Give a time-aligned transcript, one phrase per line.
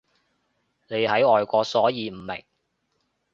[0.87, 2.43] 你喺外國所以唔明